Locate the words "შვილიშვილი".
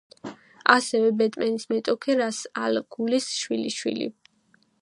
3.43-4.13